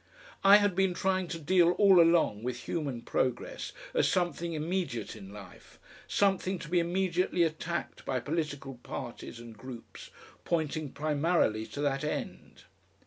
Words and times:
I 0.43 0.55
had 0.57 0.73
been 0.73 0.95
trying 0.95 1.27
to 1.27 1.37
deal 1.37 1.73
all 1.73 2.01
along 2.01 2.41
with 2.41 2.61
human 2.61 3.03
progress 3.03 3.71
as 3.93 4.07
something 4.07 4.53
immediate 4.53 5.15
in 5.15 5.31
life, 5.31 5.77
something 6.07 6.57
to 6.57 6.69
be 6.69 6.79
immediately 6.79 7.43
attacked 7.43 8.03
by 8.03 8.19
political 8.19 8.77
parties 8.81 9.39
and 9.39 9.55
groups 9.55 10.09
pointing 10.43 10.89
primarily 10.91 11.67
to 11.67 11.81
that 11.81 12.03
end. 12.03 12.63